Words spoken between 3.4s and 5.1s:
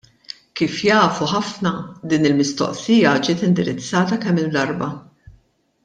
indirizzata kemm-il darba.